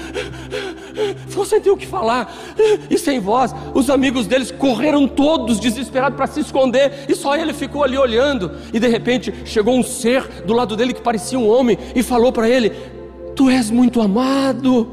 ficou 1.27 1.46
sem 1.46 1.62
ter 1.62 1.70
o 1.70 1.77
que 1.77 1.86
falar, 1.86 2.34
e 2.89 2.98
sem 2.98 3.20
voz, 3.20 3.54
os 3.74 3.89
amigos 3.89 4.27
deles 4.27 4.51
correram 4.51 5.08
todos 5.08 5.60
desesperados 5.60 6.16
para 6.16 6.27
se 6.27 6.39
esconder, 6.39 7.06
e 7.08 7.16
só 7.16 7.36
ele 7.36 7.54
ficou 7.54 7.84
ali 7.84 7.98
olhando, 7.98 8.51
e 8.74 8.80
de 8.80 8.88
repente 8.88 9.34
chegou 9.46 9.77
um 9.77 9.84
ser 9.84 10.44
do 10.46 10.54
lado 10.54 10.75
dele 10.75 10.94
que 10.94 11.01
parecia 11.01 11.38
um 11.38 11.48
homem, 11.48 11.77
e 11.96 12.04
falou 12.04 12.32
para 12.32 12.50
ele: 12.50 12.72
Tu 13.36 13.50
és 13.50 13.70
muito 13.70 14.01
amado, 14.01 14.88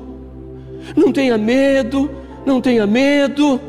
não 0.96 1.12
tenha 1.12 1.38
medo, 1.38 2.10
não 2.44 2.60
tenha 2.60 2.86
medo, 2.86 3.60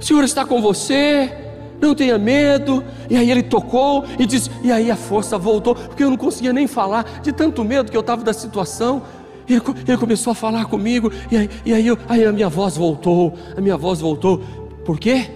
o 0.00 0.02
Senhor 0.02 0.24
está 0.24 0.46
com 0.46 0.62
você, 0.62 1.30
não 1.78 1.94
tenha 1.94 2.18
medo. 2.18 2.82
E 3.08 3.16
aí 3.16 3.30
ele 3.30 3.42
tocou 3.42 4.04
e 4.18 4.24
disse, 4.24 4.50
e 4.62 4.72
aí 4.72 4.90
a 4.90 4.96
força 4.96 5.36
voltou, 5.36 5.74
porque 5.74 6.02
eu 6.02 6.08
não 6.08 6.16
conseguia 6.16 6.54
nem 6.54 6.66
falar, 6.66 7.20
de 7.22 7.32
tanto 7.32 7.62
medo 7.62 7.90
que 7.90 7.96
eu 7.96 8.00
estava 8.00 8.24
da 8.24 8.32
situação. 8.32 9.02
Ele, 9.54 9.62
ele, 9.86 9.96
começou 9.96 10.32
a 10.32 10.34
falar 10.34 10.64
comigo, 10.66 11.12
e 11.30 11.36
aí, 11.36 11.50
e 11.64 11.72
aí, 11.72 11.86
eu, 11.86 11.98
aí 12.08 12.24
a 12.24 12.32
minha 12.32 12.48
voz 12.48 12.76
voltou, 12.76 13.34
a 13.56 13.60
minha 13.60 13.76
voz 13.76 14.00
voltou. 14.00 14.42
Por 14.84 14.98
quê? 14.98 15.30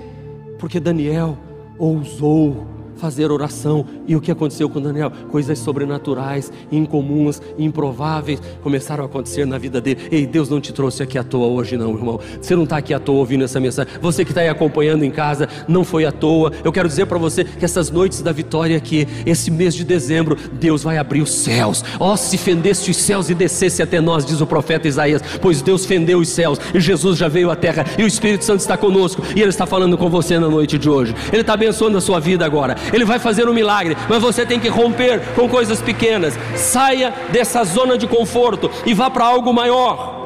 Porque 0.58 0.80
Daniel 0.80 1.36
ousou 1.78 2.66
fazer 2.96 3.30
oração. 3.30 3.84
E 4.06 4.16
o 4.16 4.20
que 4.20 4.30
aconteceu 4.30 4.68
com 4.68 4.80
Daniel? 4.80 5.10
Coisas 5.30 5.58
sobrenaturais, 5.58 6.52
incomuns, 6.70 7.40
improváveis 7.58 8.40
começaram 8.62 9.04
a 9.04 9.06
acontecer 9.06 9.46
na 9.46 9.58
vida 9.58 9.80
dele. 9.80 10.08
Ei, 10.10 10.26
Deus 10.26 10.48
não 10.48 10.60
te 10.60 10.72
trouxe 10.72 11.02
aqui 11.02 11.18
à 11.18 11.24
toa 11.24 11.46
hoje, 11.46 11.76
não, 11.76 11.94
irmão. 11.94 12.20
Você 12.40 12.54
não 12.54 12.64
está 12.64 12.78
aqui 12.78 12.94
à 12.94 12.98
toa 12.98 13.18
ouvindo 13.18 13.44
essa 13.44 13.60
mensagem. 13.60 13.92
Você 14.00 14.24
que 14.24 14.30
está 14.30 14.40
aí 14.40 14.48
acompanhando 14.48 15.04
em 15.04 15.10
casa, 15.10 15.48
não 15.68 15.84
foi 15.84 16.04
à 16.04 16.12
toa. 16.12 16.52
Eu 16.62 16.72
quero 16.72 16.88
dizer 16.88 17.06
para 17.06 17.18
você 17.18 17.44
que 17.44 17.64
essas 17.64 17.90
noites 17.90 18.22
da 18.22 18.32
vitória 18.32 18.76
aqui, 18.76 19.06
esse 19.26 19.50
mês 19.50 19.74
de 19.74 19.84
dezembro, 19.84 20.36
Deus 20.52 20.82
vai 20.82 20.98
abrir 20.98 21.22
os 21.22 21.32
céus. 21.32 21.84
Ó, 21.98 22.12
oh, 22.12 22.16
se 22.16 22.36
fendesse 22.38 22.90
os 22.90 22.96
céus 22.96 23.28
e 23.30 23.34
descesse 23.34 23.82
até 23.82 24.00
nós, 24.00 24.24
diz 24.24 24.40
o 24.40 24.46
profeta 24.46 24.88
Isaías, 24.88 25.22
pois 25.40 25.62
Deus 25.62 25.84
fendeu 25.84 26.18
os 26.18 26.28
céus 26.28 26.58
e 26.74 26.80
Jesus 26.80 27.18
já 27.18 27.28
veio 27.28 27.50
à 27.50 27.56
terra 27.56 27.84
e 27.98 28.02
o 28.02 28.06
Espírito 28.06 28.44
Santo 28.44 28.60
está 28.60 28.76
conosco 28.76 29.22
e 29.34 29.40
Ele 29.40 29.50
está 29.50 29.66
falando 29.66 29.96
com 29.96 30.08
você 30.08 30.38
na 30.38 30.48
noite 30.48 30.78
de 30.78 30.88
hoje. 30.88 31.14
Ele 31.32 31.40
está 31.40 31.54
abençoando 31.54 31.98
a 31.98 32.00
sua 32.00 32.20
vida 32.20 32.44
agora. 32.44 32.76
Ele 32.92 33.04
vai 33.04 33.18
fazer 33.18 33.48
um 33.48 33.54
milagre, 33.54 33.96
mas 34.08 34.22
você 34.22 34.44
tem 34.44 34.60
que 34.60 34.68
romper 34.68 35.20
com 35.34 35.48
coisas 35.48 35.80
pequenas. 35.80 36.34
Saia 36.56 37.12
dessa 37.32 37.64
zona 37.64 37.96
de 37.98 38.06
conforto 38.06 38.70
e 38.84 38.94
vá 38.94 39.10
para 39.10 39.24
algo 39.24 39.52
maior. 39.52 40.24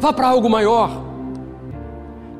Vá 0.00 0.12
para 0.12 0.28
algo 0.28 0.48
maior. 0.50 1.02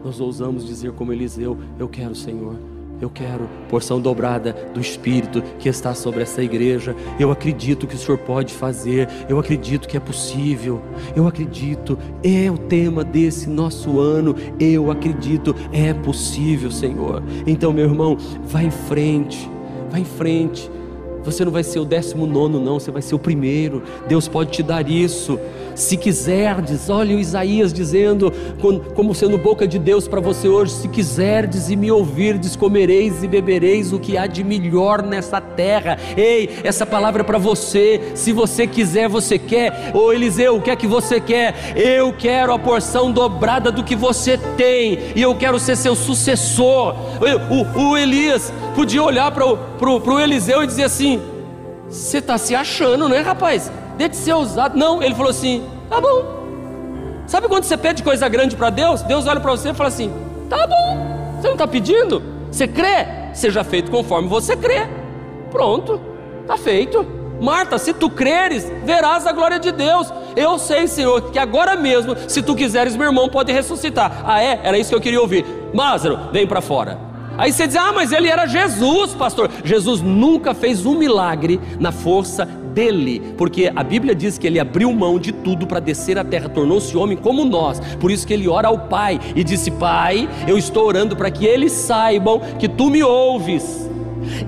Nós 0.05 0.21
ousamos 0.21 0.67
dizer 0.67 0.93
como 0.93 1.13
Eliseu: 1.13 1.57
Eu 1.79 1.89
quero, 1.89 2.15
Senhor. 2.15 2.57
Eu 3.01 3.11
quero 3.11 3.49
porção 3.69 4.01
dobrada 4.01 4.53
do 4.73 4.81
Espírito 4.81 5.43
que 5.59 5.69
está 5.69 5.95
sobre 5.95 6.23
essa 6.23 6.43
igreja. 6.43 6.95
Eu 7.19 7.31
acredito 7.31 7.87
que 7.87 7.95
o 7.95 7.99
Senhor 7.99 8.19
pode 8.19 8.55
fazer. 8.55 9.09
Eu 9.29 9.39
acredito 9.39 9.89
que 9.89 9.97
é 9.97 10.01
possível. 10.01 10.81
Eu 11.15 11.27
acredito. 11.27 11.99
É 12.23 12.51
o 12.51 12.57
tema 12.57 13.03
desse 13.03 13.49
nosso 13.49 13.99
ano. 13.99 14.35
Eu 14.61 14.91
acredito. 14.91 15.55
É 15.73 15.93
possível, 15.93 16.71
Senhor. 16.71 17.23
Então, 17.47 17.73
meu 17.73 17.85
irmão, 17.85 18.17
vá 18.45 18.63
em 18.63 18.71
frente. 18.71 19.51
Vai 19.95 20.01
em 20.01 20.05
frente. 20.05 20.69
Você 21.23 21.45
não 21.45 21.53
vai 21.53 21.63
ser 21.63 21.79
o 21.79 21.85
décimo 21.85 22.27
nono, 22.27 22.59
não, 22.59 22.81
você 22.81 22.91
vai 22.91 23.01
ser 23.01 23.15
o 23.15 23.19
primeiro. 23.19 23.81
Deus 24.09 24.27
pode 24.27 24.51
te 24.51 24.61
dar 24.61 24.91
isso. 24.91 25.39
Se 25.75 25.97
quiserdes, 25.97 26.89
olha 26.89 27.17
o 27.17 27.19
Isaías 27.19 27.73
dizendo, 27.73 28.33
como 28.95 29.15
sendo 29.15 29.37
boca 29.37 29.67
de 29.67 29.79
Deus 29.79 30.07
para 30.07 30.21
você 30.21 30.49
hoje: 30.49 30.73
se 30.73 30.89
quiserdes 30.89 31.69
e 31.69 31.77
me 31.77 31.91
ouvirdes, 31.91 32.57
comereis 32.57 33.23
e 33.23 33.29
bebereis 33.29 33.93
o 33.93 33.99
que 33.99 34.17
há 34.17 34.27
de 34.27 34.45
melhor 34.45 35.03
nessa 35.03 35.41
terra. 35.41 35.99
Ei, 36.17 36.61
essa 36.63 36.87
palavra 36.87 37.23
é 37.23 37.25
para 37.25 37.39
você. 37.39 38.13
Se 38.15 38.33
você 38.33 38.67
quiser, 38.67 39.09
você 39.09 39.39
quer. 39.39 39.91
Ô 39.95 40.13
Eliseu, 40.13 40.57
o 40.57 40.63
que 40.63 40.71
é 40.71 40.77
que 40.77 40.87
você 40.87 41.21
quer? 41.21 41.55
Eu 41.77 42.13
quero 42.13 42.53
a 42.53 42.59
porção 42.59 43.11
dobrada 43.11 43.73
do 43.73 43.83
que 43.83 43.97
você 43.97 44.39
tem, 44.57 44.99
e 45.15 45.23
eu 45.23 45.35
quero 45.35 45.59
ser 45.59 45.77
seu 45.77 45.97
sucessor. 45.97 46.95
O, 47.51 47.81
o, 47.81 47.91
o 47.91 47.97
Elias 47.97 48.53
podia 48.75 49.03
olhar 49.03 49.31
para 49.33 49.45
o 49.45 50.21
Eliseu 50.21 50.63
e 50.63 50.67
dizer 50.67 50.85
assim: 50.85 51.21
Você 51.89 52.19
está 52.19 52.39
se 52.39 52.55
achando, 52.55 53.09
né, 53.09 53.21
rapaz? 53.21 53.71
Deixa 53.97 54.11
de 54.11 54.17
ser 54.17 54.33
ousado. 54.33 54.77
Não, 54.77 55.03
ele 55.03 55.15
falou 55.15 55.31
assim: 55.31 55.65
Tá 55.89 56.01
bom. 56.01 56.45
Sabe 57.27 57.49
quando 57.49 57.65
você 57.65 57.77
pede 57.77 58.03
coisa 58.03 58.29
grande 58.29 58.57
para 58.57 58.71
Deus? 58.71 59.03
Deus 59.03 59.27
olha 59.27 59.41
para 59.41 59.51
você 59.51 59.71
e 59.71 59.75
fala 59.75 59.89
assim: 59.89 60.13
Tá 60.49 60.67
bom. 60.67 61.39
Você 61.41 61.47
não 61.47 61.55
está 61.55 61.67
pedindo? 61.67 62.23
Você 62.51 62.69
crê? 62.69 63.07
Seja 63.33 63.65
feito 63.65 63.91
conforme 63.91 64.29
você 64.29 64.57
crê. 64.57 64.87
Pronto, 65.51 66.01
está 66.43 66.57
feito. 66.57 67.07
Marta, 67.41 67.79
se 67.79 67.93
tu 67.93 68.09
creres, 68.09 68.71
verás 68.85 69.27
a 69.27 69.33
glória 69.33 69.59
de 69.59 69.73
Deus. 69.73 70.13
Eu 70.37 70.59
sei, 70.59 70.87
Senhor, 70.87 71.31
que 71.31 71.39
agora 71.39 71.77
mesmo, 71.77 72.17
se 72.29 72.43
tu 72.43 72.55
quiseres, 72.55 72.97
meu 72.97 73.09
irmão 73.09 73.29
pode 73.29 73.53
ressuscitar. 73.53 74.23
Ah, 74.25 74.43
é? 74.43 74.61
Era 74.63 74.79
isso 74.79 74.91
que 74.91 74.97
eu 74.97 75.01
queria 75.01 75.21
ouvir. 75.21 75.45
Lázaro, 75.75 76.19
vem 76.33 76.47
para 76.47 76.61
fora. 76.61 76.99
Aí 77.37 77.53
você 77.53 77.67
diz: 77.67 77.77
Ah, 77.77 77.93
mas 77.93 78.13
ele 78.13 78.29
era 78.29 78.47
Jesus, 78.47 79.15
pastor. 79.15 79.51
Jesus 79.65 80.01
nunca 80.01 80.55
fez 80.55 80.87
um 80.87 80.97
milagre 80.97 81.61
na 81.79 81.91
força 81.91 82.49
dele, 82.75 83.23
porque 83.39 83.71
a 83.75 83.83
Bíblia 83.83 84.15
diz 84.15 84.37
que 84.37 84.47
ele 84.47 84.59
abriu 84.59 84.93
mão 84.93 85.19
de 85.19 85.33
tudo 85.33 85.67
para 85.67 85.81
descer 85.81 86.19
à 86.19 86.25
terra, 86.25 86.49
tornou-se 86.49 86.97
homem 86.97 87.17
como 87.17 87.45
nós. 87.45 87.81
Por 88.01 88.11
isso 88.11 88.27
que 88.27 88.35
ele 88.35 88.49
ora 88.49 88.69
ao 88.69 88.79
Pai 88.79 89.21
e 89.35 89.45
disse: 89.45 89.71
Pai, 89.71 90.29
eu 90.47 90.59
estou 90.59 90.87
orando 90.87 91.17
para 91.17 91.31
que 91.31 91.47
eles 91.47 91.73
saibam 91.73 92.41
que 92.59 92.69
tu 92.69 92.91
me 92.91 93.03
ouves 93.03 93.85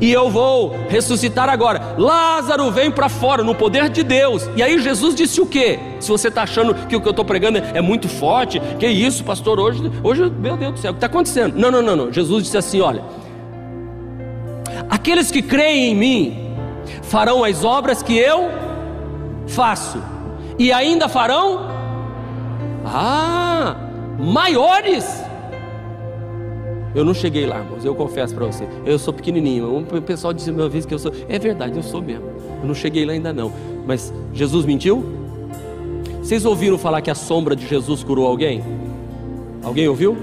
e 0.01 0.13
eu 0.13 0.31
vou 0.31 0.75
ressuscitar 0.89 1.49
agora. 1.49 1.95
Lázaro, 1.99 2.71
vem 2.71 2.91
para 2.91 3.09
fora, 3.09 3.43
no 3.43 3.55
poder 3.55 3.89
de 3.89 4.03
Deus. 4.03 4.49
E 4.57 4.63
aí 4.63 4.79
Jesus 4.81 5.15
disse 5.15 5.41
o 5.41 5.47
quê? 5.47 5.79
Se 6.01 6.11
você 6.11 6.29
está 6.29 6.43
achando 6.43 6.75
que 6.87 6.97
o 6.97 7.01
que 7.01 7.07
eu 7.07 7.11
estou 7.11 7.25
pregando 7.25 7.59
é 7.59 7.81
muito 7.81 8.09
forte, 8.09 8.61
que 8.79 8.87
isso, 8.87 9.25
pastor, 9.25 9.59
hoje, 9.59 9.91
hoje, 10.03 10.31
meu 10.31 10.57
Deus 10.57 10.75
do 10.75 10.79
céu, 10.79 10.91
o 10.91 10.95
que 10.95 10.99
está 10.99 11.07
acontecendo? 11.07 11.59
Não, 11.59 11.71
não, 11.71 11.83
não, 11.83 11.97
não. 11.97 12.13
Jesus 12.13 12.45
disse 12.45 12.57
assim: 12.57 12.81
olha, 12.81 13.03
aqueles 14.89 15.31
que 15.31 15.43
creem 15.43 15.93
em 15.93 15.95
mim 15.95 16.46
farão 17.03 17.45
as 17.45 17.65
obras 17.65 18.03
que 18.03 18.17
eu 18.17 18.49
faço, 19.47 20.03
e 20.59 20.73
ainda 20.73 21.09
farão, 21.09 21.69
ah, 22.85 23.77
maiores 24.19 25.27
eu 26.97 27.05
não 27.05 27.13
cheguei 27.13 27.45
lá, 27.45 27.59
irmãos, 27.59 27.85
eu 27.85 27.95
confesso 27.95 28.35
para 28.35 28.47
você. 28.47 28.67
Eu 28.87 28.99
sou 28.99 29.13
pequenininho. 29.13 29.81
O 29.81 30.01
pessoal 30.01 30.33
disse 30.33 30.51
uma 30.51 30.67
vez 30.67 30.87
que 30.87 30.95
eu 30.95 30.99
sou. 30.99 31.13
É 31.29 31.39
verdade, 31.39 31.77
eu 31.77 31.83
sou 31.83 32.01
mesmo. 32.01 32.25
Eu 32.63 32.67
não 32.67 32.75
cheguei 32.75 33.05
lá 33.05 33.13
ainda 33.13 33.35
não. 33.35 33.53
Mas 33.87 34.11
Jesus 34.33 34.65
mentiu? 34.65 35.05
Vocês 36.23 36.47
ouviram 36.47 36.79
falar 36.79 37.03
que 37.03 37.11
a 37.11 37.15
sombra 37.15 37.55
de 37.55 37.69
Jesus 37.69 38.03
curou 38.03 38.27
alguém? 38.27 38.65
Alguém 39.63 39.87
ouviu? 39.87 40.17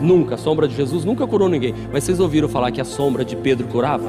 Nunca, 0.00 0.36
a 0.36 0.38
sombra 0.38 0.68
de 0.68 0.76
Jesus 0.76 1.04
nunca 1.04 1.26
curou 1.26 1.48
ninguém. 1.48 1.74
Mas 1.92 2.04
vocês 2.04 2.20
ouviram 2.20 2.48
falar 2.48 2.70
que 2.70 2.80
a 2.80 2.84
sombra 2.84 3.24
de 3.24 3.34
Pedro 3.34 3.66
curava? 3.66 4.08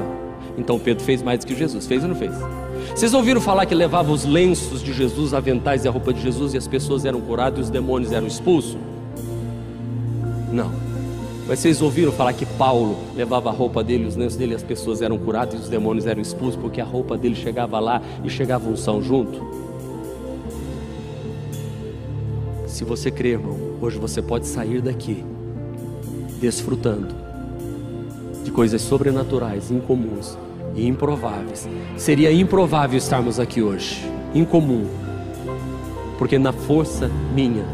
Então 0.56 0.78
Pedro 0.78 1.04
fez 1.04 1.22
mais 1.22 1.40
do 1.40 1.46
que 1.46 1.54
Jesus. 1.54 1.86
Fez 1.86 2.02
ou 2.02 2.08
não 2.08 2.16
fez? 2.16 2.32
Vocês 2.94 3.12
ouviram 3.12 3.40
falar 3.40 3.66
que 3.66 3.74
levava 3.74 4.10
os 4.10 4.24
lenços 4.24 4.82
de 4.82 4.92
Jesus, 4.92 5.34
aventais 5.34 5.84
e 5.84 5.88
a 5.88 5.90
roupa 5.90 6.14
de 6.14 6.22
Jesus 6.22 6.54
e 6.54 6.56
as 6.56 6.66
pessoas 6.66 7.04
eram 7.04 7.20
curadas 7.20 7.58
e 7.58 7.62
os 7.62 7.70
demônios 7.70 8.12
eram 8.12 8.26
expulsos? 8.26 8.76
Não. 10.50 10.70
Mas 11.46 11.58
vocês 11.58 11.82
ouviram 11.82 12.10
falar 12.10 12.32
que 12.32 12.46
Paulo 12.46 12.96
levava 13.14 13.50
a 13.50 13.52
roupa 13.52 13.84
dele, 13.84 14.06
os 14.06 14.16
lenços 14.16 14.36
dele, 14.36 14.54
as 14.54 14.62
pessoas 14.62 15.02
eram 15.02 15.18
curadas 15.18 15.54
e 15.54 15.62
os 15.62 15.68
demônios 15.68 16.06
eram 16.06 16.20
expulsos 16.20 16.56
porque 16.60 16.80
a 16.80 16.84
roupa 16.84 17.16
dele 17.16 17.34
chegava 17.34 17.78
lá 17.78 18.00
e 18.24 18.30
chegava 18.30 18.68
unção 18.68 19.02
junto? 19.02 19.46
Se 22.66 22.82
você 22.82 23.10
crê, 23.10 23.30
irmão, 23.30 23.56
hoje 23.80 23.98
você 23.98 24.20
pode 24.20 24.46
sair 24.46 24.80
daqui 24.80 25.24
desfrutando 26.40 27.14
de 28.42 28.50
coisas 28.50 28.82
sobrenaturais, 28.82 29.70
incomuns 29.70 30.36
e 30.76 30.86
improváveis. 30.86 31.68
Seria 31.96 32.30
improvável 32.32 32.98
estarmos 32.98 33.40
aqui 33.40 33.62
hoje, 33.62 34.08
incomum, 34.34 34.86
porque 36.18 36.38
na 36.38 36.52
força 36.52 37.10
minha, 37.34 37.64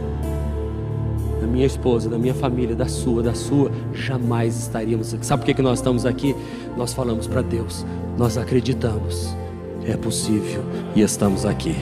da 1.41 1.47
minha 1.47 1.67
esposa, 1.67 2.09
da 2.09 2.19
minha 2.19 2.35
família, 2.35 2.75
da 2.75 2.87
sua, 2.87 3.23
da 3.23 3.35
sua, 3.35 3.71
jamais 3.93 4.57
estaríamos 4.57 5.13
aqui. 5.13 5.27
Sabe 5.27 5.43
por 5.43 5.47
que, 5.47 5.55
que 5.55 5.63
nós 5.63 5.81
estamos 5.81 6.07
aqui? 6.07 6.35
Nós 6.77 6.95
falamos 6.95 7.27
para 7.27 7.43
Deus, 7.43 7.85
nós 8.17 8.39
acreditamos, 8.39 9.37
é 9.85 9.97
possível 9.97 10.63
e 10.95 11.03
estamos 11.03 11.45
aqui. 11.45 11.77